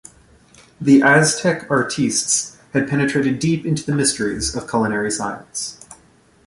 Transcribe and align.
The 0.81 1.03
Aztec 1.03 1.69
artistes 1.69 2.57
had 2.73 2.89
penetrated 2.89 3.37
deep 3.37 3.67
into 3.67 3.83
the 3.85 3.93
mysteries 3.93 4.55
of 4.55 4.67
culinary 4.67 5.11
science. 5.11 5.85